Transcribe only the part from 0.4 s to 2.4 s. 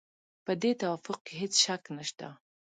په دې توافق کې هېڅ شک نشته.